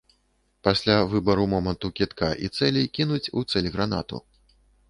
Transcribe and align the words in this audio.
Пасля 0.67 0.95
выбару 1.11 1.43
моманту 1.53 1.93
кідка 1.99 2.31
і 2.47 2.51
цэлі 2.57 2.83
кінуць 2.99 3.25
у 3.27 3.39
цэль 3.51 3.73
гранату. 3.77 4.27